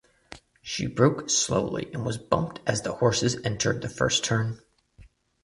[0.63, 4.59] She broke slowly and was bumped as the horses entered the first turn.